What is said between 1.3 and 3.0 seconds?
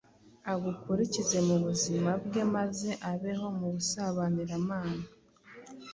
mu buzima bwe maze